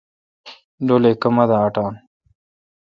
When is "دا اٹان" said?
1.49-1.93